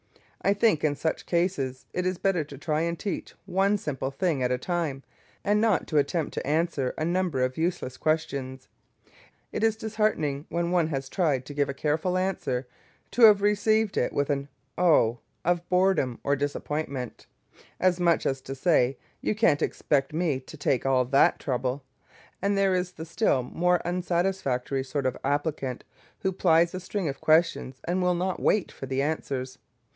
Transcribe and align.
I 0.43 0.55
think 0.55 0.83
in 0.83 0.95
such 0.95 1.27
cases 1.27 1.85
it 1.93 2.03
is 2.07 2.17
better 2.17 2.43
to 2.45 2.57
try 2.57 2.81
and 2.81 2.97
teach 2.97 3.35
one 3.45 3.77
simple 3.77 4.09
thing 4.09 4.41
at 4.41 4.51
a 4.51 4.57
time, 4.57 5.03
and 5.43 5.61
not 5.61 5.85
to 5.89 5.99
attempt 5.99 6.33
to 6.33 6.47
answer 6.47 6.95
a 6.97 7.05
number 7.05 7.43
of 7.43 7.55
useless 7.59 7.97
questions. 7.97 8.67
It 9.51 9.63
is 9.63 9.75
disheartening 9.75 10.47
when 10.49 10.71
one 10.71 10.87
has 10.87 11.07
tried 11.07 11.45
to 11.45 11.53
give 11.53 11.69
a 11.69 11.75
careful 11.75 12.17
answer 12.17 12.67
to 13.11 13.21
have 13.25 13.41
it 13.41 13.43
received 13.43 13.95
with 14.11 14.31
an 14.31 14.49
Oh! 14.79 15.19
of 15.45 15.69
boredom 15.69 16.19
or 16.23 16.35
disappointment, 16.35 17.27
as 17.79 17.99
much 17.99 18.25
as 18.25 18.41
to 18.41 18.55
say, 18.55 18.97
You 19.21 19.35
can't 19.35 19.61
expect 19.61 20.11
me 20.13 20.39
to 20.39 20.57
take 20.57 20.83
all 20.87 21.05
that 21.05 21.37
trouble; 21.37 21.83
and 22.41 22.57
there 22.57 22.73
is 22.73 22.93
the 22.93 23.05
still 23.05 23.43
more 23.43 23.79
unsatisfactory 23.85 24.83
sort 24.83 25.05
of 25.05 25.15
applicant, 25.23 25.83
who 26.21 26.31
plies 26.31 26.73
a 26.73 26.79
string 26.79 27.07
of 27.07 27.21
questions 27.21 27.79
and 27.83 28.01
will 28.01 28.15
not 28.15 28.39
wait 28.41 28.71
for 28.71 28.87
the 28.87 29.03
answers! 29.03 29.59